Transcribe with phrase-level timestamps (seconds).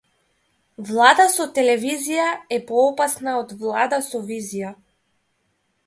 [0.89, 2.25] Влада со телевизија
[2.59, 4.77] е поопасна од влада со визија.